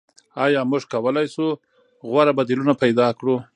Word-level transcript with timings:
آیا 0.43 0.61
موږ 0.71 0.81
کولای 0.93 1.27
شو 1.33 1.45
غوره 2.09 2.31
بدیلونه 2.37 2.73
پیدا 2.83 3.07
کړو؟ 3.17 3.35